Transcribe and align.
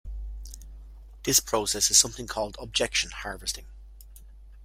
This 1.25 1.39
process 1.39 1.91
is 1.91 1.97
sometimes 1.99 2.27
called 2.31 2.57
"objection 2.59 3.11
harvesting". 3.11 3.67